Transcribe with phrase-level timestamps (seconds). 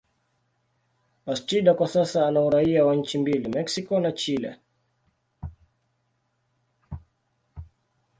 [1.25, 4.57] Bastida kwa sasa ana uraia wa nchi mbili, Mexico na Chile.